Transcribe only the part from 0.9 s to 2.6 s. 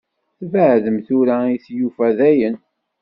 tura i tlufa, dayen?